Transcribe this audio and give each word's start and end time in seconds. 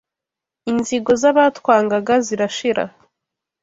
Inzigo 0.71 1.11
z’abatwangaga 1.21 2.13
zirashira 2.25 2.83